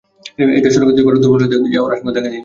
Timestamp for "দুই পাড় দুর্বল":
0.97-1.39